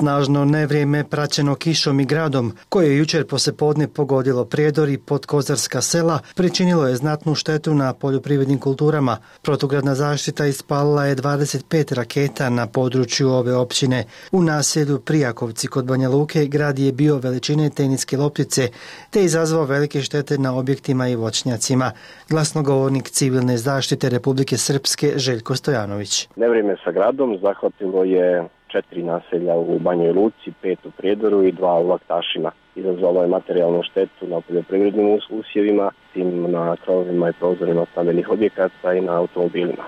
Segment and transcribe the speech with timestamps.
[0.00, 6.18] Snažno nevrijeme praćeno kišom i gradom, koje je jučer posepodne pogodilo prijedor i podkozarska sela,
[6.36, 9.16] pričinilo je znatnu štetu na poljoprivrednim kulturama.
[9.42, 14.04] Protugradna zaštita ispalila je 25 raketa na području ove općine.
[14.32, 18.68] U naselju Prijakovci kod Banja Luke grad je bio veličine teniske loptice,
[19.10, 21.90] te izazvao velike štete na objektima i voćnjacima.
[22.28, 26.28] Glasnogovornik civilne zaštite Republike Srpske Željko Stojanović.
[26.36, 31.74] Nevrijeme sa gradom zahvatilo je četiri naselja u Banjoj Luci, pet u Prijedoru i dva
[31.74, 32.50] u Laktašima.
[32.76, 39.00] Izazvalo je materijalnu štetu na poljoprivrednim usjevima, tim na krovima i prozorima stambenih objekata i
[39.00, 39.84] na automobilima.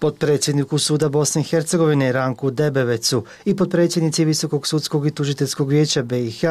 [0.00, 6.44] Podpredsjedniku suda Bosne i Hercegovine Ranku Debevecu i podpredsjednici Visokog sudskog i tužiteljskog vijeća BiH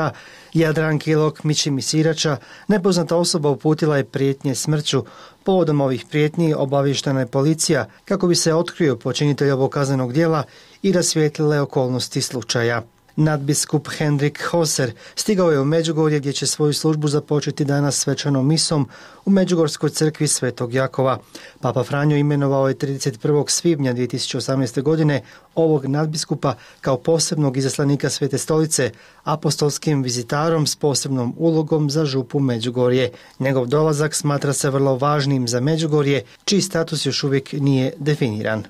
[0.54, 5.04] Jadran Kilok Mići Misirača nepoznata osoba uputila je prijetnje smrću.
[5.44, 10.44] Povodom ovih prijetnji obavištena je policija kako bi se otkrio počinitelj ovog kaznenog dijela
[10.82, 12.84] i rasvijetlile okolnosti slučaja.
[13.20, 18.88] Nadbiskup Hendrik Hoser stigao je u Međugorje gdje će svoju službu započeti danas svečanom misom
[19.26, 21.20] u Međugorskoj crkvi Svetog Jakova.
[21.62, 23.50] Papa Franjo imenovao je 31.
[23.50, 24.82] svibnja 2018.
[24.82, 25.24] godine
[25.56, 28.92] ovog nadbiskupa kao posebnog izaslanika Svete stolice,
[29.24, 33.12] apostolskim vizitarom s posebnom ulogom za župu Međugorje.
[33.40, 38.64] Njegov dolazak smatra se vrlo važnim za Međugorje, čiji status još uvijek nije definiran.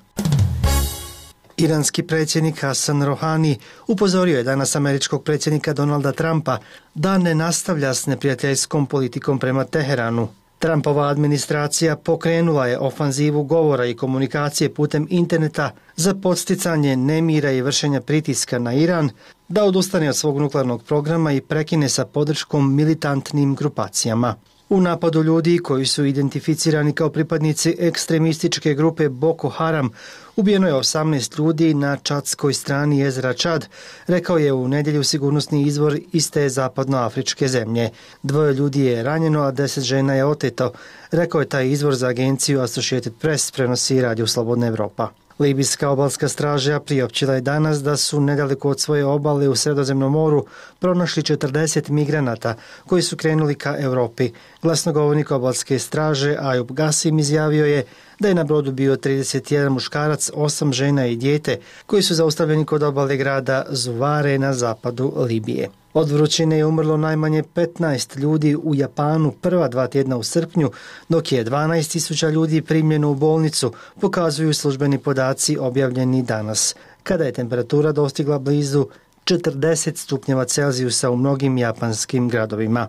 [1.60, 6.58] Iranski predsjednik Hassan Rouhani upozorio je danas američkog predsjednika Donalda Trumpa
[6.94, 10.28] da ne nastavlja s neprijateljskom politikom prema Teheranu.
[10.58, 18.00] Trumpova administracija pokrenula je ofanzivu govora i komunikacije putem interneta za podsticanje nemira i vršenja
[18.00, 19.10] pritiska na Iran
[19.48, 24.34] da odustane od svog nuklearnog programa i prekine sa podrškom militantnim grupacijama.
[24.70, 29.90] U napadu ljudi koji su identificirani kao pripadnici ekstremističke grupe Boko Haram
[30.36, 33.68] ubijeno je 18 ljudi na čadskoj strani jezera Čad,
[34.06, 37.90] rekao je u nedjelju sigurnosni izvor iz zapadnoafričke zemlje.
[38.22, 40.72] Dvoje ljudi je ranjeno, a deset žena je oteto,
[41.10, 45.08] rekao je taj izvor za agenciju Associated Press prenosi Radio Slobodna Evropa.
[45.40, 50.46] Libijska obalska straža priopćila je danas da su nedaleko od svoje obale u Sredozemnom moru
[50.78, 52.54] pronašli 40 migranata
[52.86, 54.32] koji su krenuli ka Evropi.
[54.62, 57.84] Glasnogovornik obalske straže Ajub Gasim izjavio je
[58.18, 62.82] da je na brodu bio 31 muškarac, 8 žena i dijete koji su zaustavljeni kod
[62.82, 65.68] obale grada Zuvare na zapadu Libije.
[65.94, 70.70] Od vrućine je umrlo najmanje 15 ljudi u Japanu prva dva tjedna u srpnju,
[71.08, 77.92] dok je 12.000 ljudi primljeno u bolnicu, pokazuju službeni podaci objavljeni danas, kada je temperatura
[77.92, 78.86] dostigla blizu
[79.24, 82.88] 40 stupnjeva Celzijusa u mnogim japanskim gradovima.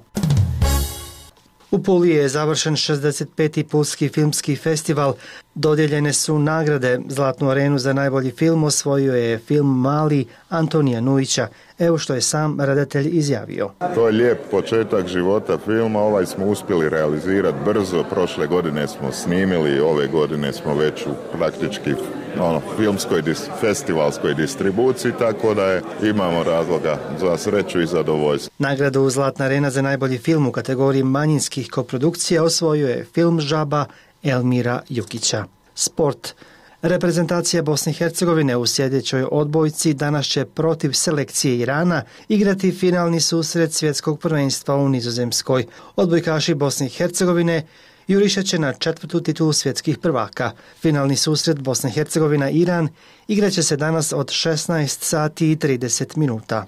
[1.72, 3.64] U Puli je završen 65.
[3.64, 5.14] Pulski filmski festival.
[5.56, 7.00] Dodjeljene su nagrade.
[7.08, 11.48] Zlatnu arenu za najbolji film osvojio je film Mali Antonija Nujića.
[11.80, 13.70] Evo što je sam redatelj izjavio.
[13.96, 16.00] To je lijep početak života filma.
[16.00, 18.04] Ovaj smo uspjeli realizirati brzo.
[18.10, 21.94] Prošle godine smo snimili, ove godine smo već u praktički
[22.40, 28.52] ono, filmskoj dis, festivalskoj distribuciji, tako da je, imamo razloga za sreću i zadovoljstvo.
[28.58, 33.86] Nagradu Zlatna arena za najbolji film u kategoriji manjinskih koprodukcija osvojio je film Žaba
[34.24, 35.46] Elmira Jukića.
[35.76, 36.34] Sport.
[36.82, 43.74] Reprezentacija Bosne i Hercegovine u sljedećoj odbojci danas će protiv selekcije Irana igrati finalni susret
[43.74, 45.66] svjetskog prvenstva u Nizozemskoj.
[45.96, 47.68] Odbojkaši Bosne i Hercegovine
[48.08, 50.52] jurišat će na četvrtu titulu svjetskih prvaka.
[50.82, 52.88] Finalni susret Bosna i Hercegovina-Iran
[53.28, 56.66] igraće se danas od 16 sati i 30 minuta.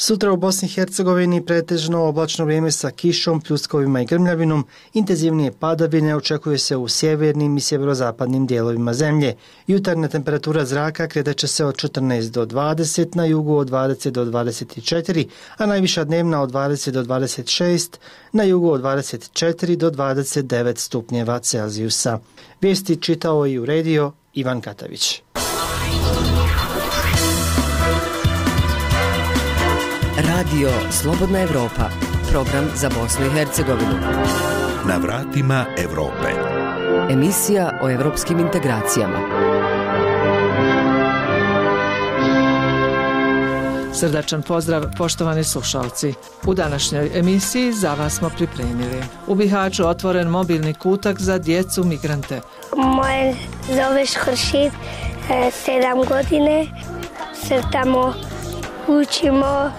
[0.00, 6.16] Sutra u Bosni i Hercegovini pretežno oblačno vrijeme sa kišom, pljuskovima i grmljavinom, intenzivnije padavine
[6.16, 9.34] očekuje se u sjevernim i sjeverozapadnim dijelovima zemlje.
[9.66, 15.26] Jutarna temperatura zraka kreteće se od 14 do 20, na jugu od 20 do 24,
[15.56, 17.96] a najviša dnevna od 20 do 26,
[18.32, 22.18] na jugu od 24 do 29 stupnjeva Celzijusa.
[22.60, 25.22] Vijesti čitao i u radio Ivan Katavić.
[30.38, 31.90] Radio Slobodna Evropa,
[32.30, 33.98] program za Bosnu i Hercegovinu.
[34.88, 36.28] Na vratima Evrope.
[37.10, 39.18] Emisija o evropskim integracijama.
[43.94, 46.14] Srdačan pozdrav, poštovani slušalci.
[46.46, 49.02] U današnjoj emisiji za vas smo pripremili.
[49.26, 52.40] U Bihaću otvoren mobilni kutak za djecu migrante.
[52.76, 53.34] Moje
[53.66, 54.72] zoveš Hršit,
[55.30, 56.66] e, sedam godine,
[57.34, 58.14] se tamo
[58.88, 59.70] učimo,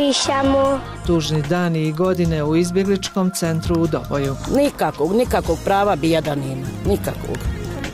[0.00, 0.80] pišamo.
[1.06, 4.36] Tužni dani i godine u izbjegličkom centru u Doboju.
[4.56, 6.66] Nikakvog, nikakvog prava bi jedan ima.
[6.86, 7.38] Nikakvog.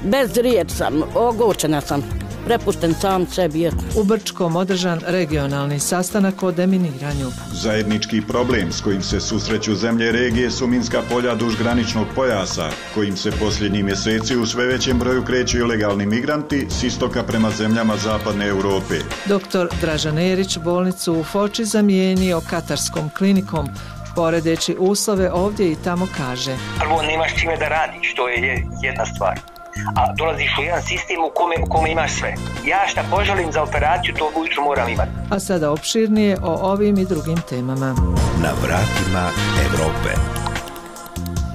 [0.05, 2.03] Bez riječ sam, ogučena sam
[2.47, 3.71] prepušten sam sebi.
[4.01, 7.29] U Brčkom održan regionalni sastanak o deminiranju.
[7.53, 13.17] Zajednički problem s kojim se susreću zemlje regije su minska polja duž graničnog pojasa, kojim
[13.17, 18.47] se posljednji mjeseci u sve većem broju kreću ilegalni migranti s istoka prema zemljama zapadne
[18.47, 18.95] Europe.
[19.29, 23.69] Doktor Dražan Erić bolnicu u Foči zamijenio katarskom klinikom,
[24.17, 26.57] poredeći uslove ovdje i tamo kaže.
[26.81, 29.56] Prvo nemaš čime da radiš, to je jedna stvar
[29.96, 32.34] a dolaziš u jedan sistem u kome, u kome imaš sve.
[32.67, 35.11] Ja šta poželim za operaciju, to ujutru moram imati.
[35.31, 37.94] A sada opširnije o ovim i drugim temama.
[38.43, 39.31] Na vratima
[39.67, 40.46] Evrope.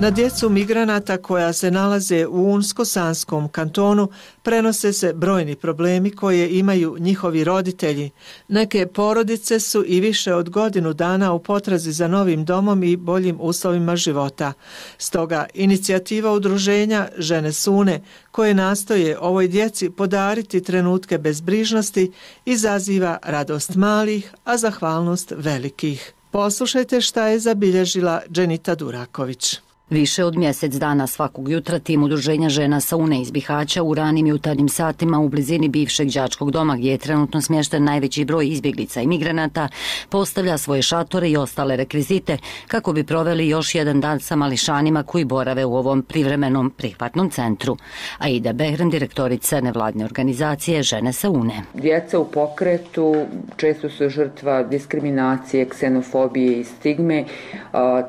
[0.01, 4.09] Na djecu migranata koja se nalaze u Unsko-Sanskom kantonu
[4.43, 8.09] prenose se brojni problemi koje imaju njihovi roditelji.
[8.47, 13.37] Neke porodice su i više od godinu dana u potrazi za novim domom i boljim
[13.39, 14.53] uslovima života.
[14.97, 18.01] Stoga inicijativa udruženja Žene Sune
[18.31, 22.11] koje nastoje ovoj djeci podariti trenutke bezbrižnosti
[22.45, 26.13] izaziva radost malih, a zahvalnost velikih.
[26.31, 29.59] Poslušajte šta je zabilježila Dženita Duraković.
[29.91, 34.27] Više od mjesec dana svakog jutra tim udruženja žena sa UNE iz Bihaća u ranim
[34.27, 39.07] jutarnjim satima u blizini bivšeg đačkog doma gdje je trenutno smješten najveći broj izbjeglica i
[39.07, 39.67] migranata
[40.09, 45.25] postavlja svoje šatore i ostale rekvizite kako bi proveli još jedan dan sa mališanima koji
[45.25, 47.77] borave u ovom privremenom prihvatnom centru.
[48.17, 51.61] Aida Behren, direktorica nevladne organizacije Žene sa UNE.
[51.73, 53.15] Djeca u pokretu
[53.57, 57.25] često su žrtva diskriminacije, ksenofobije i stigme,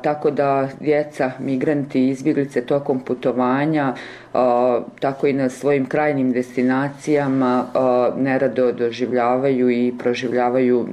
[0.03, 3.93] tako da djeca migranata migranti i izbjeglice tokom putovanja,
[4.99, 7.65] tako i na svojim krajnim destinacijama
[8.17, 10.87] nerado doživljavaju i proživljavaju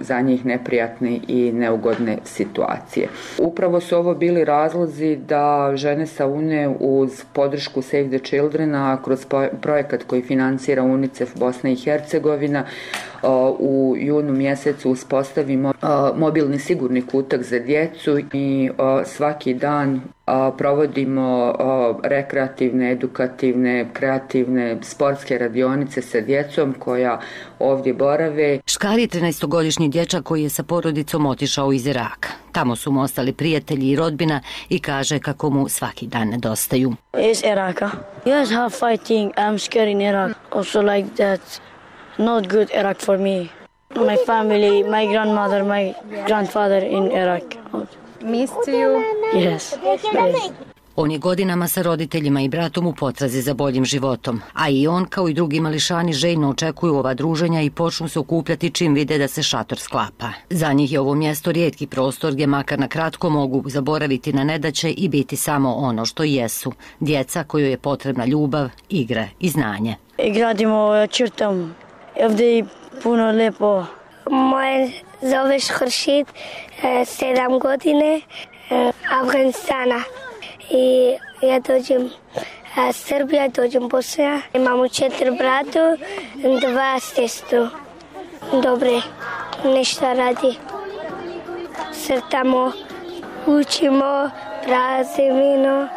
[0.00, 3.08] za njih neprijatne i neugodne situacije.
[3.38, 9.02] Upravo su ovo bili razlozi da žene sa UNE uz podršku Save the Children, a
[9.04, 9.26] kroz
[9.60, 12.64] projekat koji financira UNICEF Bosna i Hercegovina,
[13.58, 15.72] u junu mjesecu uspostavimo
[16.16, 18.70] mobilni sigurni kutak za djecu i
[19.04, 20.00] svaki dan
[20.58, 21.54] provodimo
[22.02, 27.20] rekreativne, edukativne, kreativne, sportske radionice sa djecom koja
[27.58, 28.60] ovdje borave.
[28.66, 32.28] Škari je 13-godišnji dječak koji je sa porodicom otišao iz Iraka.
[32.52, 36.92] Tamo su mu ostali prijatelji i rodbina i kaže kako mu svaki dan nedostaju.
[37.30, 37.90] Iz Iraka.
[38.24, 39.32] Yes, how fighting.
[39.34, 40.34] I'm scared in Iraq.
[40.50, 41.40] Also like that.
[42.18, 43.48] Not good Iraq for me.
[43.94, 45.94] My family, my grandmother, my
[46.26, 47.42] grandfather in Iraq.
[48.20, 49.02] You?
[49.34, 49.74] Yes.
[50.96, 55.04] On je godinama sa roditeljima i bratom u potrazi za boljim životom, a i on
[55.04, 59.28] kao i drugi mališani željno očekuju ova druženja i počnu se okupljati čim vide da
[59.28, 60.28] se šator sklapa.
[60.50, 64.90] Za njih je ovo mjesto rijetki prostor gdje makar na kratko mogu zaboraviti na nedaće
[64.90, 69.96] i biti samo ono što jesu, djeca koju je potrebna ljubav, igra i znanje.
[70.34, 71.74] Gradimo črtom,
[72.24, 72.64] ovdje je
[73.02, 73.84] puno lepo.
[74.30, 74.90] Moje
[75.22, 76.26] Зовеш Хршид,
[77.04, 78.24] седам години,
[79.10, 80.04] Афганистана.
[80.70, 82.08] И ја дојдем
[82.94, 84.42] Србија, дојдем Босна.
[84.54, 85.98] Имам четири брату,
[86.36, 87.68] два сестру.
[88.52, 89.02] Добре,
[89.64, 90.58] нешта ради.
[91.92, 92.72] Сртамо,
[93.46, 94.30] учимо,
[94.64, 95.88] празимино,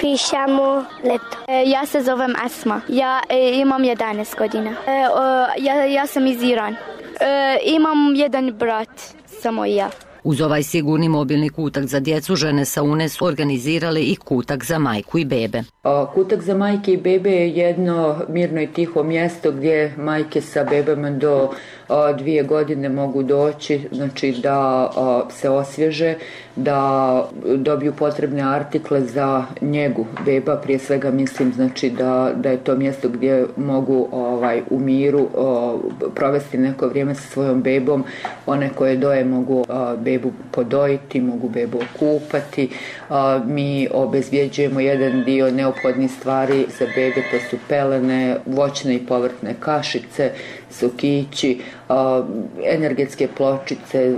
[0.00, 1.36] пишамо лепто.
[1.48, 2.82] Јас се зовем Асма.
[2.88, 3.20] Ја
[3.60, 4.74] имам 11 година.
[4.88, 6.76] Ја, јас сум из Иран.
[7.22, 9.90] E, imam jedan brat, samo ja.
[10.24, 14.78] Uz ovaj sigurni mobilni kutak za djecu, žene sa UNES su organizirale i kutak za
[14.78, 15.62] majku i bebe.
[15.82, 20.64] Pa, kutak za majke i bebe je jedno mirno i tiho mjesto gdje majke sa
[20.64, 21.50] bebama do
[22.18, 24.90] dvije godine mogu doći, znači da
[25.30, 26.14] se osvježe,
[26.56, 32.76] da dobiju potrebne artikle za njegu beba, prije svega mislim znači da, da je to
[32.76, 35.78] mjesto gdje mogu ovaj u miru o,
[36.14, 38.04] provesti neko vrijeme sa svojom bebom,
[38.46, 42.68] one koje doje mogu o, bebu podojiti, mogu bebu okupati,
[43.10, 49.54] o, mi obezvjeđujemo jedan dio neophodnih stvari za bebe, to su pelene, voćne i povrtne
[49.60, 50.30] kašice,
[50.70, 51.60] sokići,
[52.64, 54.14] energetske pločice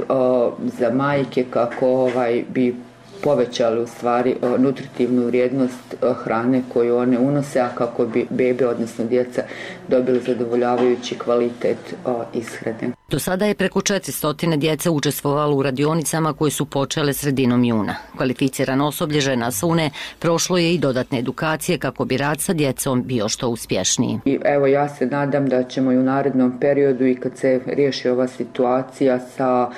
[0.79, 2.75] za majke kako ovaj bi
[3.25, 9.43] povećali u stvari nutritivnu vrijednost hrane koju one unose, a kako bi bebe, odnosno djeca,
[9.89, 11.95] dobili zadovoljavajući kvalitet
[12.35, 12.93] ishrane.
[13.11, 17.97] Do sada je preko 400 djece učestvovalo u radionicama koje su počele sredinom juna.
[18.17, 23.29] Kvalificirano osoblje žena Sune prošlo je i dodatne edukacije kako bi rad sa djecom bio
[23.29, 24.21] što uspješniji.
[24.25, 28.09] I evo ja se nadam da ćemo i u narednom periodu i kad se riješi
[28.09, 29.71] ova situacija sa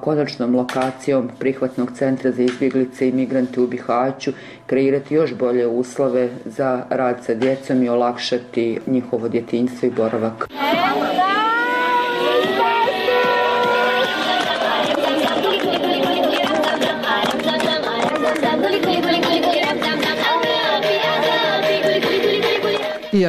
[0.00, 4.32] konačnom lokacijom prihvatnog centra za izbjeglice i migrante u Bihaću
[4.66, 10.48] kreirati još bolje uslove za rad sa djecom i olakšati njihovo djetinjstvo i boravak.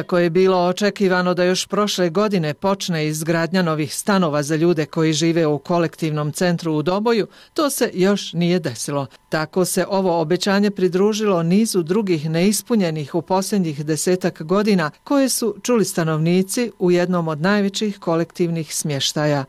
[0.02, 5.12] Iako je bilo očekivano da još prošle godine počne izgradnja novih stanova za ljude koji
[5.12, 9.06] žive u kolektivnom centru u Doboju, to se još nije desilo.
[9.28, 15.84] Tako se ovo obećanje pridružilo nizu drugih neispunjenih u posljednjih desetak godina koje su čuli
[15.84, 19.44] stanovnici u jednom od najvećih kolektivnih smještaja.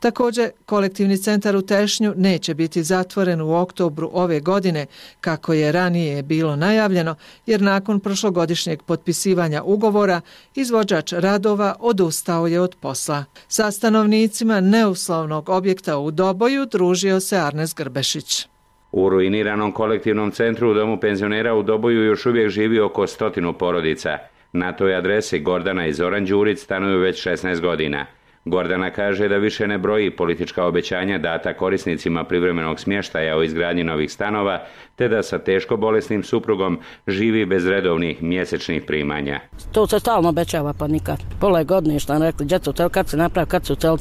[0.00, 4.86] Također, kolektivni centar u Tešnju neće biti zatvoren u oktobru ove godine,
[5.20, 7.14] kako je ranije bilo najavljeno,
[7.46, 10.20] jer nakon prošlogodišnjeg potpisivanja ugovora,
[10.54, 13.24] izvođač radova odustao je od posla.
[13.48, 18.46] Sa stanovnicima neuslovnog objekta u Doboju družio se Arnes Grbešić.
[18.92, 24.18] U ruiniranom kolektivnom centru u domu penzionera u Doboju još uvijek živi oko stotinu porodica.
[24.52, 28.06] Na toj adresi Gordana i Zoran Đuric stanuju već 16 godina.
[28.44, 34.12] Gordana kaže da više ne broji politička obećanja data korisnicima privremenog smještaja o izgradnji novih
[34.12, 34.64] stanova,
[34.96, 39.40] te da sa teško bolesnim suprugom živi bez redovnih mjesečnih primanja.
[39.72, 41.18] To se stalno obećava pa nikad.
[41.40, 43.96] Pola godine što nam rekli, djecu, kad se napravi, kad su tel,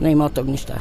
[0.00, 0.74] ne ima od tog ništa.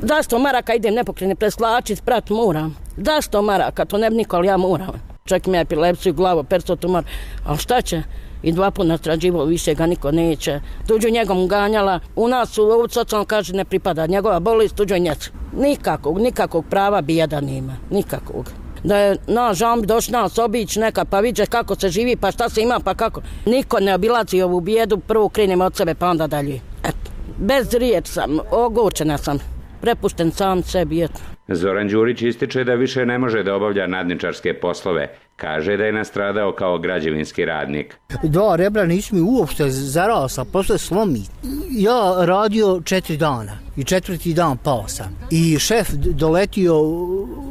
[0.00, 2.76] Zašto maraka idem nepokrene preslačit, prat moram.
[2.96, 4.92] Da sto maraka, to ne bi niko, ali ja moram.
[5.24, 7.04] Čak mi je epilepsiju glavu, persto tumor,
[7.46, 8.02] ali šta će?
[8.42, 10.60] I dva puta nastrađivo, više ga niko neće.
[10.86, 15.30] Tuđu njegom ganjala, u nas u ovu socijalno kaže ne pripada, njegova bolest tuđu njec.
[15.52, 18.50] Nikakvog, nikakvog prava bijeda ima, nikakvog.
[18.84, 22.48] Da je na žamb došli nas obić neka pa viđe kako se živi pa šta
[22.48, 23.20] se ima pa kako.
[23.46, 26.60] Niko ne obilazi ovu bijedu, prvo krenemo od sebe pa onda dalje.
[26.84, 29.38] Eto, bez riječ sam, ogorčena sam
[29.80, 31.04] prepušten sam sebi.
[31.04, 31.37] Eto.
[31.48, 35.08] Zoran Đurić ističe da više ne može da obavlja nadničarske poslove.
[35.36, 37.96] Kaže da je nastradao kao građevinski radnik.
[38.22, 41.22] Dva rebra nisu mi uopšte zarasla, posle slomi.
[41.70, 45.18] Ja radio četiri dana i četvrti dan pao sam.
[45.30, 46.74] I šef doletio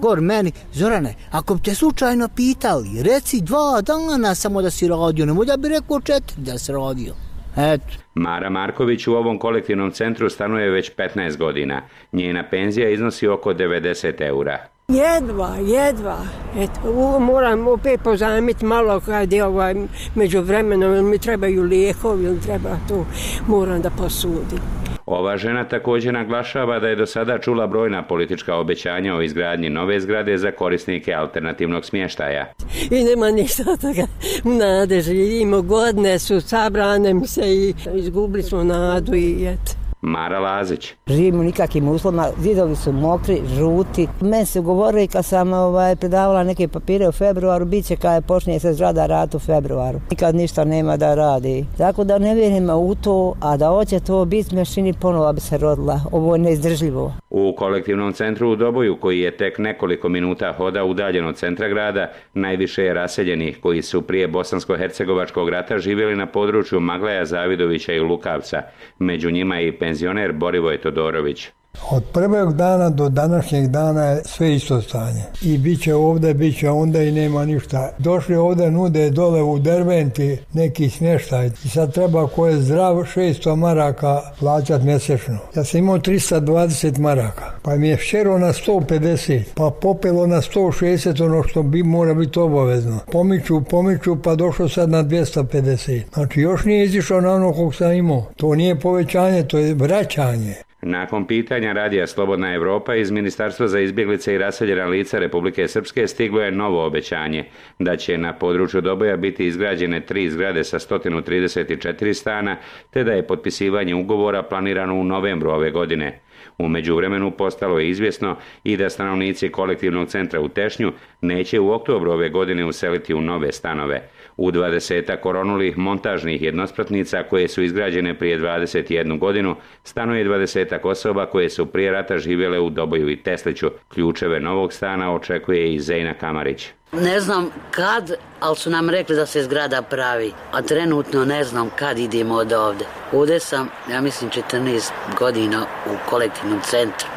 [0.02, 5.26] gor meni, Zorane, ako bi te slučajno pitali, reci dva dana samo da si radio,
[5.26, 7.27] nemoj da bi rekao četiri da si radio.
[7.58, 7.94] Eto.
[8.14, 11.82] Mara Marković u ovom kolektivnom centru stanuje već 15 godina.
[12.12, 14.77] Njena penzija iznosi oko 90 eura.
[14.94, 16.18] Jedva, jedva.
[16.58, 19.76] Eto, moram opet pozajmiti malo kad je ovaj
[20.16, 23.06] među vremenom, mi trebaju lijekovi ili treba to,
[23.48, 24.60] moram da posudim.
[25.06, 30.00] Ova žena također naglašava da je do sada čula brojna politička obećanja o izgradnji nove
[30.00, 32.54] zgrade za korisnike alternativnog smještaja.
[32.92, 34.08] I nema ništa toga
[34.44, 35.40] nadeži.
[35.42, 39.87] Imo godine su sabrane mi se i izgubili smo nadu i eto.
[40.02, 40.94] Mara Lazić.
[41.08, 44.08] Živimo nikakvim uslovima, zidovi su mokri, žuti.
[44.22, 48.60] Men se govorili kad sam ovaj, predavala neke papire u februaru, bit će kada počne
[48.60, 50.00] se zgrada rad u februaru.
[50.12, 51.66] Nikad ništa nema da radi.
[51.78, 55.58] Tako da ne vjerujem u to, a da hoće to biti mašini ponovo bi se
[55.58, 56.02] rodila.
[56.12, 57.14] Ovo je neizdržljivo.
[57.30, 62.12] U kolektivnom centru u Doboju, koji je tek nekoliko minuta hoda udaljen od centra grada,
[62.34, 68.62] najviše je raseljenih koji su prije Bosansko-Hercegovačkog rata živjeli na području Magleja, Zavidovića i Lukavca.
[69.00, 71.52] Među njima i penzioner Borivoje Todorović.
[71.90, 75.24] Od prvog dana do današnjeg dana je sve isto stanje.
[75.42, 77.92] I bit će ovdje, bit će onda i nema ništa.
[77.98, 81.50] Došli ovdje nude dole u Derventi neki smještaj.
[81.66, 85.38] I sad treba ko je zdrav 600 maraka plaćat mjesečno.
[85.56, 87.52] Ja sam imao 320 maraka.
[87.62, 89.44] Pa mi je šero na 150.
[89.56, 93.00] Pa popelo na 160 ono što bi mora biti obavezno.
[93.12, 96.02] Pomiču, pomiču pa došlo sad na 250.
[96.14, 98.26] Znači još nije izišao na ono kog sam imao.
[98.36, 100.67] To nije povećanje, to je vraćanje.
[100.88, 106.42] Nakon pitanja radija Slobodna Evropa iz Ministarstva za izbjeglice i raseljena lica Republike Srpske stiglo
[106.42, 107.46] je novo obećanje
[107.80, 112.58] da će na području Doboja biti izgrađene tri zgrade sa 134 stana,
[112.90, 116.20] te da je potpisivanje ugovora planirano u novembru ove godine.
[116.58, 120.92] U međuvremenu postalo je izvjesno i da stanovnici kolektivnog centra u Tešnju
[121.22, 124.10] neće u oktobru ove godine useliti u nove stanove.
[124.38, 131.50] U 20 koronulih montažnih jednospratnica koje su izgrađene prije 21 godinu stanuje 20 osoba koje
[131.50, 133.68] su prije rata živjele u Doboju i Tesliću.
[133.88, 136.70] Ključeve novog stana očekuje i Zejna Kamarić.
[136.92, 141.70] Ne znam kad, ali su nam rekli da se zgrada pravi, a trenutno ne znam
[141.76, 142.86] kad idemo od ovde.
[143.12, 147.08] Ovde sam, ja mislim, 14 godina u kolektivnom centru.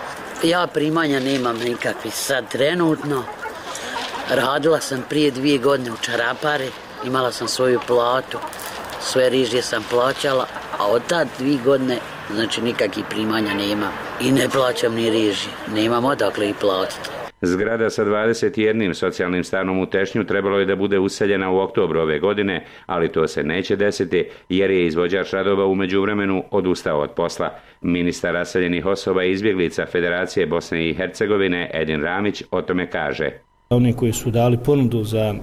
[0.42, 3.24] Ja primanja nemam nikakvi sad trenutno.
[4.30, 6.70] Radila sam prije dvije godine u Čarapari,
[7.06, 8.38] imala sam svoju platu,
[9.00, 10.46] sve rižje sam plaćala,
[10.78, 11.98] a od tad dvije godine,
[12.34, 13.88] znači nikakvih primanja nema.
[14.20, 17.10] I ne plaćam ni rižje, nemam odakle i platiti.
[17.42, 18.94] Zgrada sa 21.
[18.94, 23.28] socijalnim stanom u Tešnju trebalo je da bude useljena u oktobru ove godine, ali to
[23.28, 27.50] se neće desiti jer je izvođač radova u međuvremenu odustao od posla.
[27.80, 33.30] Ministar raseljenih osoba i izbjeglica Federacije Bosne i Hercegovine Edin Ramić o tome kaže.
[33.74, 35.34] Oni koji su dali ponudu za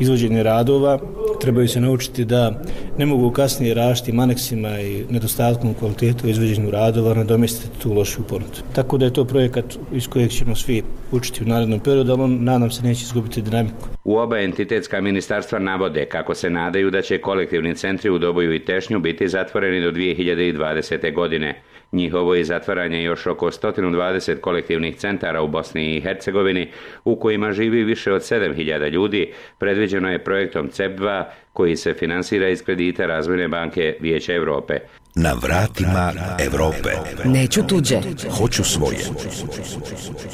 [0.00, 0.98] izvođenje radova
[1.40, 2.62] trebaju se naučiti da
[2.98, 8.60] ne mogu kasnije rašti maneksima i nedostatkom kvalitetu izvođenju radova nadomestiti tu lošu ponudu.
[8.74, 12.44] Tako da je to projekat iz kojeg ćemo svi učiti u narednom periodu, ali on
[12.44, 13.88] nadam se neće izgubiti dinamiku.
[14.04, 18.64] U oba entitetska ministarstva navode kako se nadaju da će kolektivni centri u Doboju i
[18.64, 21.14] Tešnju biti zatvoreni do 2020.
[21.14, 21.62] godine.
[21.94, 26.68] Njihovo je zatvaranje još oko 120 kolektivnih centara u Bosni i Hercegovini,
[27.04, 32.62] u kojima živi više od 7000 ljudi, predviđeno je projektom CEP2, koji se finansira iz
[32.62, 34.78] kredita Razvojne banke Vijeća Evrope.
[35.16, 36.90] Na vratima Evrope.
[37.24, 38.00] Neću tuđe.
[38.38, 38.98] Hoću svoje.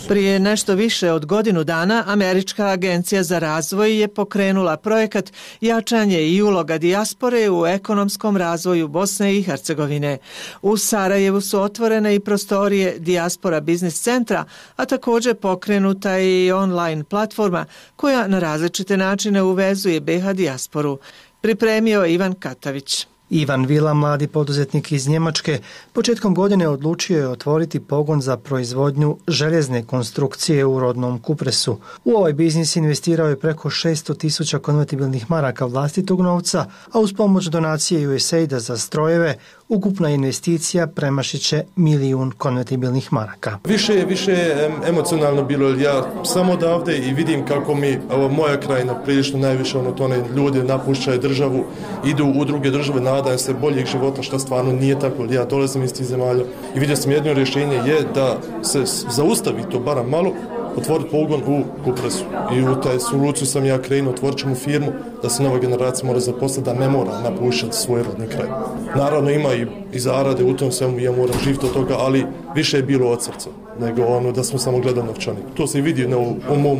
[0.08, 6.42] Prije nešto više od godinu dana Američka agencija za razvoj je pokrenula projekat Jačanje i
[6.42, 10.18] uloga dijaspore u ekonomskom razvoju Bosne i Hercegovine.
[10.62, 14.44] U Sarajevu su otvorene i prostorije Dijaspora Biznis Centra,
[14.76, 17.64] a također pokrenuta je i online platforma
[17.96, 20.98] koja na različite načine uvezuje BH dijasporu.
[21.40, 23.06] Pripremio Ivan Katavić.
[23.30, 25.58] Ivan Vila, mladi poduzetnik iz Njemačke,
[25.92, 31.78] početkom godine odlučio je otvoriti pogon za proizvodnju željezne konstrukcije u rodnom Kupresu.
[32.04, 37.44] U ovaj biznis investirao je preko 600 tisuća konvertibilnih maraka vlastitog novca, a uz pomoć
[37.44, 39.38] donacije USAID-a za strojeve,
[39.70, 43.58] ukupna investicija premašiće milijun konvertibilnih maraka.
[43.64, 48.94] Više je više emocionalno bilo, ja sam odavde i vidim kako mi ovo, moja krajina
[48.94, 51.64] prilično najviše ono tone ljudi napušćaju državu,
[52.04, 55.24] idu u druge države, nadaju se boljeg života, što stvarno nije tako.
[55.30, 56.44] Ja dolazim iz tih zemalja
[56.76, 60.32] i vidio sam jedno rješenje je da se zaustavi to bara malo,
[60.76, 62.24] otvoriti pogon u Kupresu.
[62.56, 66.20] I u taj soluciju sam ja krenuo, otvorit ćemo firmu da se nova generacija mora
[66.20, 68.48] zaposliti, da ne mora napušati svoj rodni kraj.
[68.96, 72.76] Naravno ima i, i zarade u tom svemu, ja moram živjeti od toga, ali više
[72.76, 75.44] je bilo od srca nego ono da smo samo gledali novčanik.
[75.54, 76.78] To se vidi na, u, u mom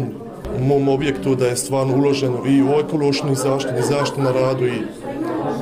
[0.58, 4.66] u mom objektu da je stvarno uloženo i u ekološnu zaštitu, i zaštitu na radu
[4.66, 4.82] i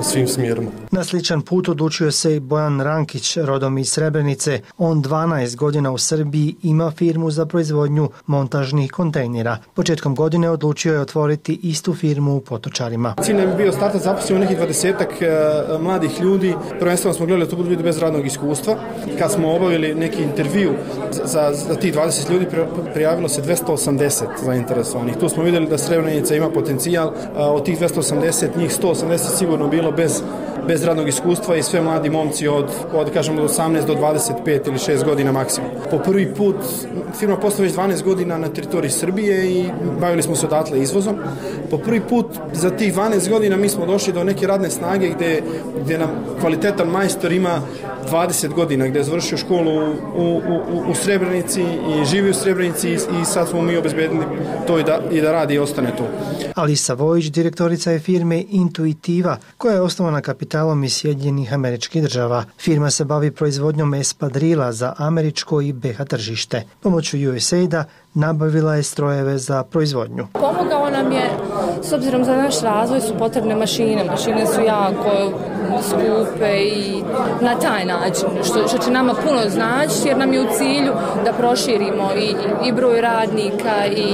[0.01, 0.71] u svim smjerima.
[0.91, 4.61] Na sličan put odlučio se i Bojan Rankić, rodom iz Srebrenice.
[4.79, 9.57] On 12 godina u Srbiji ima firmu za proizvodnju montažnih kontejnera.
[9.75, 13.15] Početkom godine odlučio je otvoriti istu firmu u Potočarima.
[13.23, 16.55] Cilj nam je bio starta zaposlio nekih 20 e, mladih ljudi.
[16.79, 18.77] Prvenstveno smo gledali da to budu ljudi bez radnog iskustva.
[19.19, 20.75] Kad smo obavili neki intervju
[21.25, 22.47] za, za tih 20 ljudi,
[22.95, 25.17] prijavilo se 280 zainteresovanih.
[25.17, 27.13] Tu smo vidjeli da Srebrenica ima potencijal.
[27.37, 30.23] Od tih 280, njih 180 sigurno bilo bez
[30.69, 34.79] bez radnog iskustva i sve mladi momci od, od kažemo, od 18 do 25 ili
[34.79, 35.71] 6 godina maksimum.
[35.91, 36.57] Po prvi put
[37.19, 39.65] firma postoje već 12 godina na teritoriji Srbije i
[40.01, 41.17] bavili smo se odatle izvozom.
[41.71, 45.43] Po prvi put za tih 12 godina mi smo došli do neke radne snage gde,
[45.85, 47.63] gde nam kvalitetan majstor ima
[48.11, 50.41] 20 godina gde je završio školu u, u,
[50.73, 54.25] u, u Srebrenici i živi u Srebrenici i, i sad smo mi obezbedili
[54.67, 56.05] to i da, i da radi i ostane tu.
[56.55, 62.45] Alisa Vojić, direktorica je firme Intuitiva, koja je osnovana kapitalom iz Sjedinjenih američkih država.
[62.59, 66.65] Firma se bavi proizvodnjom espadrila za američko i BH tržište.
[66.81, 70.27] Pomoću USAID-a nabavila je strojeve za proizvodnju.
[70.33, 71.31] Pomogao nam je,
[71.83, 74.05] s obzirom za naš razvoj, su potrebne mašine.
[74.05, 75.11] Mašine su jako
[75.83, 77.03] skupe i
[77.41, 80.93] na taj način, što, što će nama puno značiti, jer nam je u cilju
[81.25, 82.35] da proširimo i,
[82.69, 84.13] i broj radnika i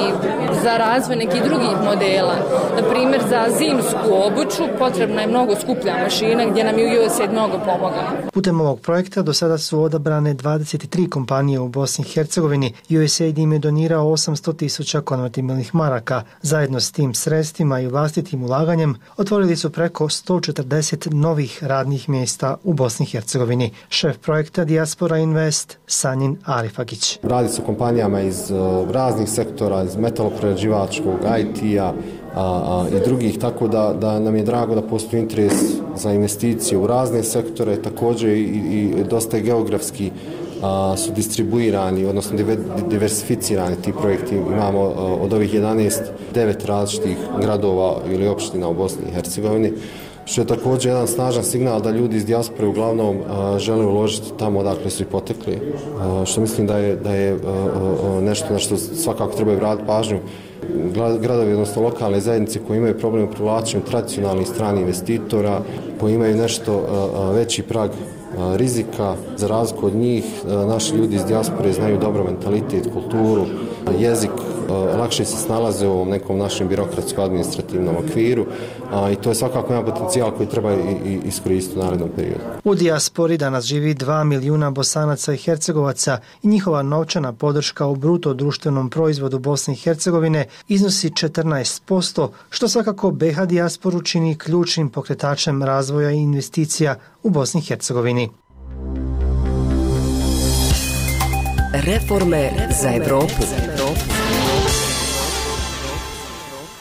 [0.62, 2.34] za razvoj nekih drugih modela.
[2.76, 7.58] Na primjer, za zimsku obuću potrebna je mnogo skuplja mašina gdje nam je USAID mnogo
[7.58, 8.10] pomogao.
[8.32, 12.74] Putem ovog projekta do sada su odabrane 23 kompanije u Bosni i Hercegovini.
[13.04, 16.22] USAID im je donirao 800 tisuća konvertibilnih maraka.
[16.42, 22.72] Zajedno s tim sredstvima i vlastitim ulaganjem otvorili su preko 140 novih radnih mjesta u
[22.72, 23.70] Bosni i Hercegovini.
[23.88, 27.18] Šef projekta Diaspora Invest Sanjin Arifagić.
[27.22, 28.54] Radi se o kompanijama iz e,
[28.90, 31.94] raznih sektora, iz metaloprerađivačkog, IT-a, a,
[32.34, 35.52] a, i drugih, tako da, da nam je drago da postoji interes
[35.96, 40.10] za investicije u razne sektore, također i, i dosta je geografski
[40.64, 42.38] a, su distribuirani, odnosno
[42.88, 44.34] diversificirani ti projekti.
[44.34, 46.00] Imamo a, od ovih 11,
[46.34, 49.72] 9 različitih gradova ili opština u Bosni i Hercegovini
[50.24, 54.60] što je također jedan snažan signal da ljudi iz dijaspore uglavnom a, žele uložiti tamo
[54.60, 55.58] odakle su i potekli,
[56.00, 59.86] a, što mislim da je, da je a, a, nešto na što svakako treba vratiti
[59.86, 60.18] pažnju
[61.20, 65.60] gradovi, odnosno lokalne zajednice koji imaju problem u privlačenju tradicionalnih stranih investitora,
[66.00, 66.82] koji imaju nešto
[67.34, 67.90] veći prag
[68.56, 69.14] rizika.
[69.36, 73.46] Za razliku od njih, naši ljudi iz dijaspore znaju dobro mentalitet, kulturu,
[73.98, 74.30] jezik,
[74.98, 78.46] lakše se snalaze u ovom nekom našem birokratsko-administrativnom okviru
[78.94, 82.40] a, i to je svakako jedan potencijal koji treba i, i iskoristiti u narednom periodu.
[82.64, 88.34] U dijaspori danas živi 2 milijuna bosanaca i hercegovaca i njihova novčana podrška u bruto
[88.34, 96.10] društvenom proizvodu Bosne i Hercegovine iznosi 14%, što svakako BH dijasporu čini ključnim pokretačem razvoja
[96.10, 98.30] i investicija u Bosni i Hercegovini.
[101.72, 102.50] Reforme
[102.82, 103.42] za Evropu.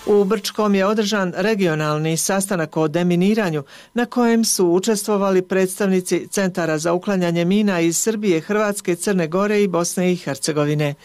[0.05, 3.63] U Brčkom je održan regionalni sastanak o deminiranju
[3.93, 9.67] na kojem su učestvovali predstavnici Centara za uklanjanje mina iz Srbije, Hrvatske, Crne Gore i
[9.67, 10.95] Bosne i Hercegovine.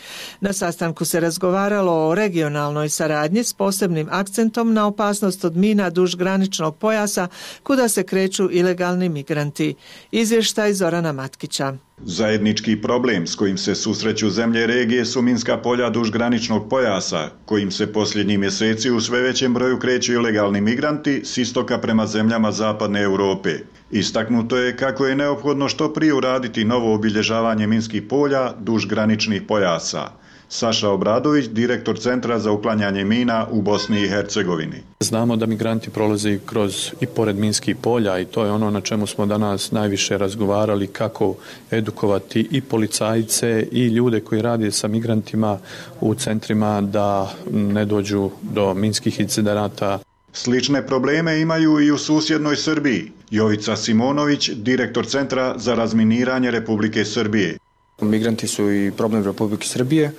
[0.40, 6.14] Na sastanku se razgovaralo o regionalnoj saradnji s posebnim akcentom na opasnost od mina duž
[6.14, 7.28] graničnog pojasa
[7.62, 9.74] kuda se kreću ilegalni migranti.
[10.10, 11.87] Izvještaj Zorana Matkića.
[12.04, 17.70] Zajednički problem s kojim se susreću zemlje regije su minska polja duž graničnog pojasa, kojim
[17.70, 23.02] se posljednji mjeseci u sve većem broju kreću ilegalni migranti s istoka prema zemljama zapadne
[23.02, 23.50] Europe.
[23.90, 30.10] Istaknuto je kako je neophodno što prije uraditi novo obilježavanje minskih polja duž graničnih pojasa.
[30.48, 34.76] Saša Obradović, direktor Centra za uklanjanje mina u Bosni i Hercegovini.
[35.00, 39.06] Znamo da migranti prolaze kroz i pored minskih polja i to je ono na čemu
[39.06, 41.34] smo danas najviše razgovarali kako
[41.70, 45.58] edukovati i policajice i ljude koji radi sa migrantima
[46.00, 49.98] u centrima da ne dođu do minskih incidenata.
[50.32, 53.12] Slične probleme imaju i u susjednoj Srbiji.
[53.30, 57.58] Jovica Simonović, direktor Centra za razminiranje Republike Srbije.
[58.00, 60.12] Migranti su i problem Republike Srbije.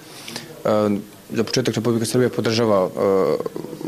[0.65, 0.99] E,
[1.33, 2.89] za početak Republika Srbija podržava e,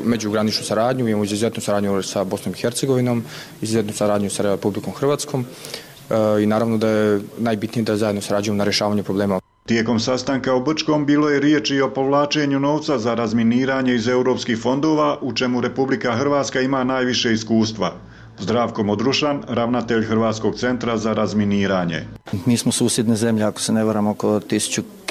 [0.06, 3.24] međugraničnu saradnju, imamo izuzetnu saradnju sa Bosnom i Hercegovinom,
[3.62, 8.64] izuzetnu saradnju sa Republikom Hrvatskom e, i naravno da je najbitnije da zajedno sarađujemo na
[8.64, 9.40] rešavanju problema.
[9.66, 15.18] Tijekom sastanka u Brčkom bilo je riječi o povlačenju novca za razminiranje iz europskih fondova,
[15.22, 17.94] u čemu Republika Hrvatska ima najviše iskustva.
[18.40, 22.06] Zdravko Modrušan, ravnatelj Hrvatskog centra za razminiranje.
[22.46, 24.40] Mi smo susjedne zemlje, ako se ne varam, oko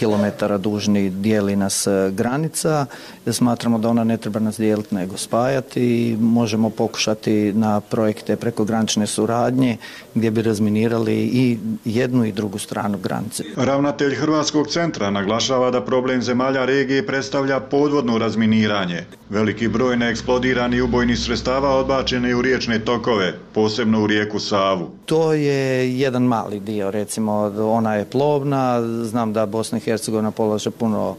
[0.00, 2.86] kilometara dužni dijeli nas e, granica.
[3.32, 8.64] Smatramo da ona ne treba nas dijeliti nego spajati i možemo pokušati na projekte preko
[8.64, 9.76] granične suradnje
[10.14, 13.44] gdje bi razminirali i jednu i drugu stranu granice.
[13.56, 19.04] Ravnatelj Hrvatskog centra naglašava da problem zemalja regije predstavlja podvodno razminiranje.
[19.30, 24.90] Veliki broj neeksplodirani ubojnih sredstava odbačene u riječne tokove, posebno u rijeku Savu.
[25.06, 30.70] To je jedan mali dio, recimo ona je plovna, znam da Bosna i Hercegovina polaže
[30.70, 31.16] puno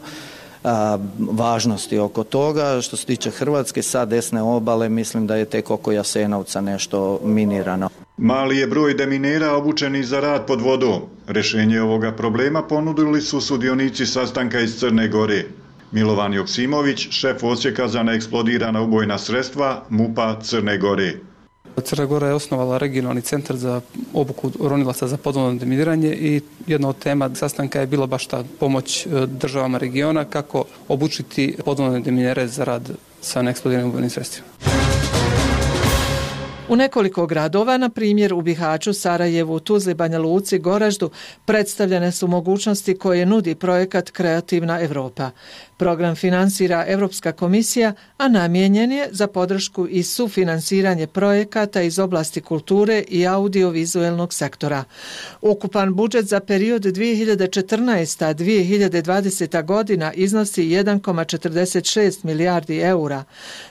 [0.64, 2.82] a, važnosti oko toga.
[2.82, 7.90] Što se tiče Hrvatske, sa desne obale, mislim da je tek oko Jasenovca nešto minirano.
[8.18, 11.02] Mali je broj deminera obučeni za rad pod vodom.
[11.28, 15.46] Rešenje ovoga problema ponudili su sudionici sastanka iz Crne Gore.
[15.92, 21.14] Milovan Joksimović, šef osjeka za neeksplodirana ubojna sredstva MUPA Crne Gore.
[21.84, 23.82] Crna Gora je osnovala regionalni centar za
[24.14, 29.06] obuku ronilaca za podvodno deminiranje i jedna od tema sastanka je bila baš ta pomoć
[29.06, 32.90] e, državama regiona kako obučiti podvodne deminere za rad
[33.22, 34.48] sa neeksplodiranim ubojnim sredstvima.
[36.72, 41.10] U nekoliko gradova, na primjer u Bihaću, Sarajevu, Tuzli, Banja Luci, Goraždu,
[41.46, 45.32] predstavljene su mogućnosti koje nudi projekat Kreativna Evropa.
[45.82, 53.04] Program finansira Evropska komisija, a namjenjen je za podršku i sufinansiranje projekata iz oblasti kulture
[53.08, 54.84] i audiovizuelnog sektora.
[55.42, 63.24] Ukupan budžet za period 2014-2020 godina iznosi 1,46 milijardi eura.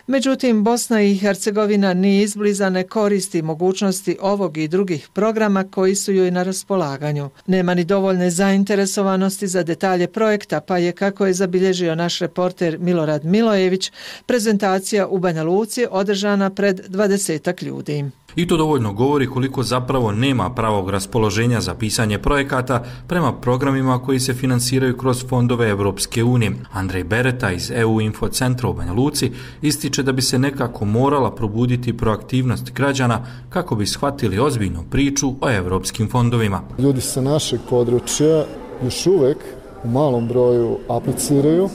[0.07, 6.13] Međutim, Bosna i Hercegovina ni izbliza ne koristi mogućnosti ovog i drugih programa koji su
[6.13, 7.31] joj na raspolaganju.
[7.47, 13.25] Nema ni dovoljne zainteresovanosti za detalje projekta, pa je, kako je zabilježio naš reporter Milorad
[13.25, 13.93] Milojević,
[14.27, 18.05] prezentacija u Banja Luci održana pred 20 ljudi.
[18.37, 24.21] I to dovoljno govori koliko zapravo nema pravog raspoloženja za pisanje projekata prema programima koji
[24.21, 26.53] se finansiraju kroz fondove Evropske unije.
[26.73, 29.33] Andrej Bereta iz EU Info centra u Banja Luci
[29.63, 35.51] ističe da bi se nekako morala probuditi proaktivnost građana kako bi shvatili ozbiljnu priču o
[35.51, 36.63] evropskim fondovima.
[36.79, 38.45] Ljudi sa našeg područja
[38.85, 39.39] još uvek
[39.85, 41.69] u malom broju apliciraju,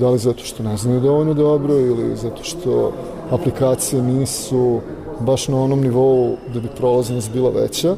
[0.00, 2.92] da li zato što ne znaju dovoljno dobro ili zato što
[3.30, 4.80] aplikacije nisu
[5.20, 7.96] baš na onom nivou da bi prolaznost bila veća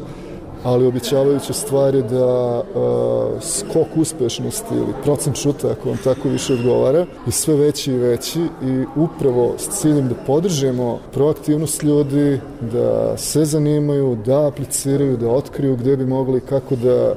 [0.67, 6.53] ali običavajuća stvar je da uh, skok uspešnosti ili procent šuta, ako vam tako više
[6.53, 12.41] odgovara, je sve veći i veći i upravo s ciljem da podržemo proaktivnost ljudi,
[12.73, 17.15] da se zanimaju, da apliciraju, da otkriju gde bi mogli kako da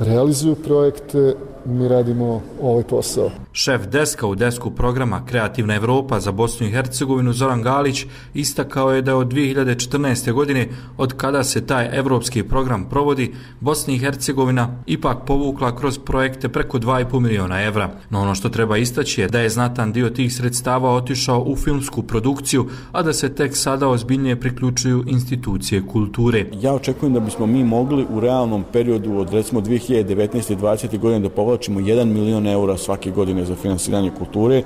[0.00, 1.34] realizuju projekte,
[1.68, 3.30] mi radimo ovaj posao.
[3.52, 9.02] Šef deska u desku programa Kreativna Evropa za Bosnu i Hercegovinu Zoran Galić istakao je
[9.02, 10.32] da od 2014.
[10.32, 16.48] godine, od kada se taj evropski program provodi, Bosna i Hercegovina ipak povukla kroz projekte
[16.48, 17.90] preko 2,5 miliona evra.
[18.10, 22.02] No ono što treba istaći je da je znatan dio tih sredstava otišao u filmsku
[22.02, 26.46] produkciju, a da se tek sada ozbiljnije priključuju institucije kulture.
[26.60, 30.52] Ja očekujem da bismo mi mogli u realnom periodu od recimo 2019.
[30.52, 30.98] i 2020.
[30.98, 34.56] godine da povlačimo 1 milion eura svake godine za finansiranje kulture.
[34.56, 34.64] E,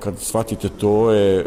[0.00, 1.44] kad shvatite to je, e,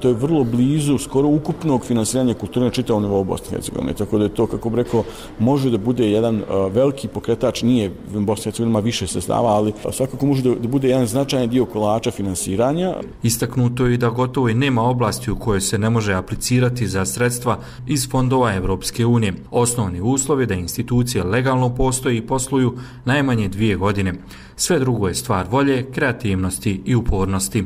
[0.00, 3.92] to je vrlo blizu skoro ukupnog finansiranja kulture na čitavom nivou Bosne i Hercegovine.
[3.94, 5.04] Tako da je to, kako bi rekao,
[5.38, 9.72] može da bude jedan e, veliki pokretač, nije Bosna i Hercegovina ima više sestava, ali
[9.92, 12.94] svakako može da bude jedan značajan dio kolača finansiranja.
[13.22, 17.58] Istaknuto je da gotovo i nema oblasti u kojoj se ne može aplicirati za sredstva
[17.86, 19.34] iz fondova Evropske unije.
[19.50, 22.74] Osnovni uslov je da institucije legalno postoje i posluju
[23.04, 24.14] najmanje dvije godine.
[24.56, 27.64] Sve drugo je stvar volje, kreativnosti i upornosti.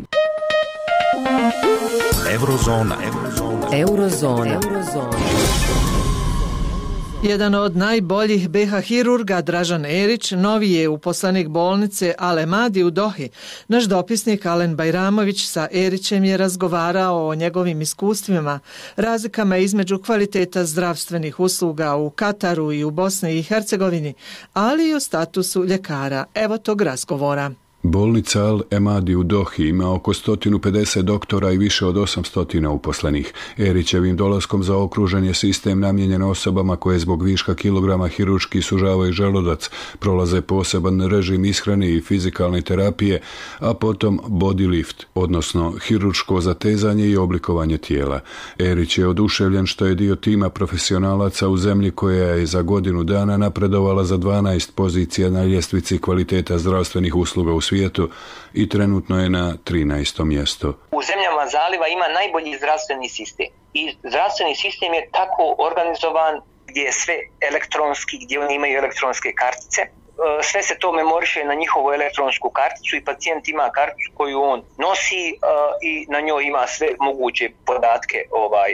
[2.33, 2.97] Eurozona.
[3.05, 3.67] Eurozona.
[3.73, 4.55] Eurozona.
[4.55, 5.92] Eurozona.
[7.23, 13.29] Jedan od najboljih BH hirurga, Dražan Erić, novi je uposlanik bolnice Alemadi u Dohi.
[13.69, 18.61] Naš dopisnik Alen Bajramović sa Erićem je razgovarao o njegovim iskustvima,
[18.97, 24.15] razlikama između kvaliteta zdravstvenih usluga u Kataru i u Bosni i Hercegovini,
[24.53, 26.25] ali i o statusu ljekara.
[26.35, 27.62] Evo tog razgovora.
[27.83, 33.33] Bolnica Al Emadi u Dohi ima oko 150 doktora i više od 800 uposlenih.
[33.59, 39.71] Erićevim dolaskom za okružen je sistem namjenjen osobama koje zbog viška kilograma hiručki sužavaju želodac,
[39.99, 43.21] prolaze poseban režim ishrane i fizikalne terapije,
[43.59, 48.21] a potom body lift, odnosno hiručko zatezanje i oblikovanje tijela.
[48.59, 53.37] Erić je oduševljen što je dio tima profesionalaca u zemlji koja je za godinu dana
[53.37, 58.11] napredovala za 12 pozicija na ljestvici kvaliteta zdravstvenih usluga u svijetu svijetu
[58.53, 60.25] i trenutno je na 13.
[60.25, 60.75] mjestu.
[60.91, 66.35] U zemljama zaliva ima najbolji zdravstveni sistem i zdravstveni sistem je tako organizovan
[66.69, 67.17] gdje je sve
[67.51, 69.81] elektronski, gdje oni imaju elektronske kartice.
[69.83, 69.89] E,
[70.43, 75.25] sve se to memoriše na njihovu elektronsku karticu i pacijent ima karticu koju on nosi
[75.31, 75.35] e,
[75.83, 78.71] i na njoj ima sve moguće podatke ovaj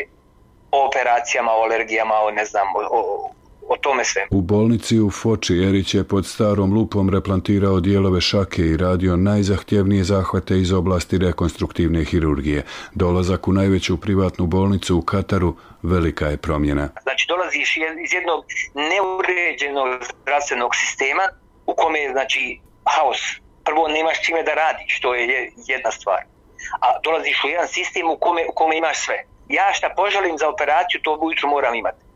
[0.71, 3.31] o operacijama, o alergijama, o ne znam, o,
[3.68, 4.26] o tome sve.
[4.31, 10.04] U bolnici u Foči Erić je pod starom lupom replantirao dijelove šake i radio najzahtjevnije
[10.04, 12.62] zahvate iz oblasti rekonstruktivne hirurgije.
[12.94, 16.88] Dolazak u najveću privatnu bolnicu u Kataru velika je promjena.
[17.02, 19.88] Znači dolaziš iz jednog neuređenog
[20.22, 21.28] zdravstvenog sistema
[21.66, 23.20] u kome je znači haos.
[23.64, 26.22] Prvo nemaš čime da radiš, to je jedna stvar.
[26.81, 29.18] A dolaziš u jedan sistem u kome, u kome imaš sve.
[29.48, 32.08] Ja šta poželim za operaciju, to ujutru moram imati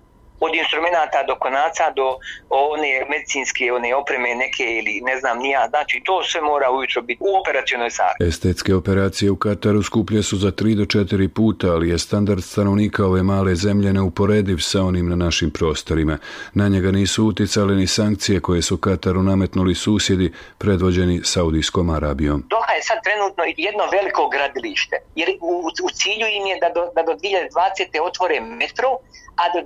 [0.45, 2.07] od instrumenta do konaca do
[2.49, 7.21] one medicinske one opreme neke ili ne znam nija, znači to sve mora ujutro biti
[7.21, 8.29] u operacionoj sali.
[8.29, 13.07] Estetske operacije u Kataru skuplje su za 3 do 4 puta, ali je standard stanovnika
[13.07, 16.19] ove male zemlje neuporediv sa onim na našim prostorima.
[16.55, 22.45] Na njega nisu uticale ni sankcije koje su Kataru nametnuli susjedi predvođeni Saudijskom Arabijom.
[22.51, 25.53] Doha je sad trenutno jedno veliko gradilište, jer u,
[25.87, 28.09] u cilju im je da do, da do 2020.
[28.09, 28.89] otvore metro,
[29.43, 29.61] a do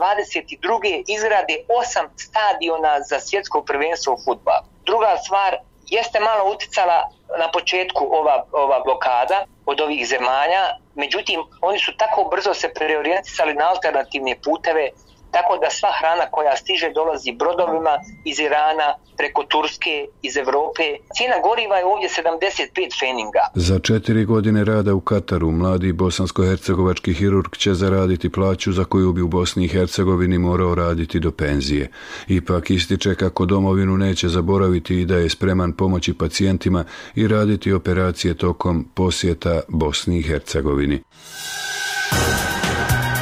[0.00, 1.04] 2022.
[1.06, 4.64] izgrade osam stadiona za svjetsko prvenstvo u futbalu.
[4.86, 6.98] Druga stvar, jeste malo uticala
[7.38, 10.62] na početku ova, ova blokada od ovih zemalja,
[10.94, 14.90] međutim, oni su tako brzo se preorijentisali na alternativne puteve,
[15.30, 20.84] tako da sva hrana koja stiže dolazi brodovima iz Irana, preko Turske, iz Evrope.
[21.16, 23.44] Cijena goriva je ovdje 75 feninga.
[23.54, 29.22] Za četiri godine rada u Kataru, mladi bosansko-hercegovački hirurg će zaraditi plaću za koju bi
[29.22, 31.90] u Bosni i Hercegovini morao raditi do penzije.
[32.28, 38.34] Ipak ističe kako domovinu neće zaboraviti i da je spreman pomoći pacijentima i raditi operacije
[38.34, 41.02] tokom posjeta Bosni i Hercegovini.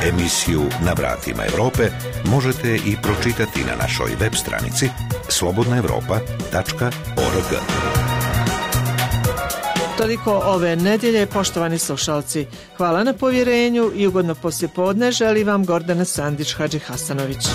[0.08, 1.90] Emisiju Na vratima Evrope
[2.24, 4.88] možete i pročitati na našoj web stranici
[5.28, 7.50] slobodnaevropa.org.
[9.98, 12.46] Toliko ove nedjelje, poštovani slušalci.
[12.76, 17.46] Hvala na povjerenju i ugodno poslijepodne želi vam Gordana Sandić Hadži Hasanović.